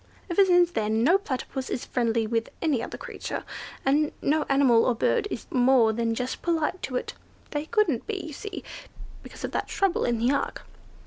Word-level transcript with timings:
Ever 0.31 0.43
since 0.43 0.71
then 0.71 1.03
no 1.03 1.19
Platypus 1.19 1.69
is 1.69 1.85
friendly 1.85 2.25
with 2.25 2.49
any 2.59 2.81
other 2.81 2.97
creature, 2.97 3.43
and 3.85 4.11
no 4.19 4.47
animal 4.49 4.83
or 4.85 4.95
bird 4.95 5.27
is 5.29 5.45
more 5.51 5.93
than 5.93 6.15
just 6.15 6.41
polite 6.41 6.81
to 6.81 6.95
it. 6.95 7.13
They 7.51 7.67
couldn't 7.67 8.07
be, 8.07 8.17
you 8.25 8.33
see, 8.33 8.63
because 9.21 9.43
of 9.43 9.51
that 9.51 9.67
trouble 9.67 10.03
in 10.05 10.17
the 10.17 10.33
ark." 10.33 10.63